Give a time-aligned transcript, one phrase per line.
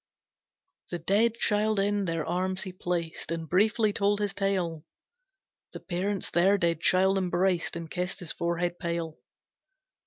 [0.89, 4.83] The dead child in their arms he placed, And briefly told his tale,
[5.73, 9.19] The parents their dead child embraced, And kissed his forehead pale.